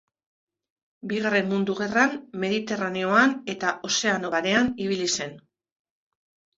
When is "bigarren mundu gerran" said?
1.11-2.17